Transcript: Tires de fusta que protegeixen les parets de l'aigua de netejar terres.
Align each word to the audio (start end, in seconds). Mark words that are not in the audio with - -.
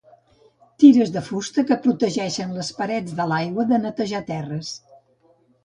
Tires 0.83 1.11
de 1.17 1.21
fusta 1.27 1.65
que 1.73 1.77
protegeixen 1.83 2.57
les 2.61 2.73
parets 2.81 3.15
de 3.21 3.29
l'aigua 3.35 3.69
de 3.75 3.81
netejar 3.87 4.25
terres. 4.33 4.75